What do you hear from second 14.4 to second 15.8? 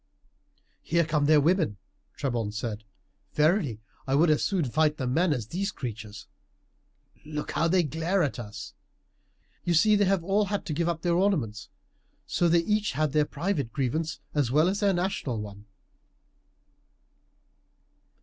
well as their national one."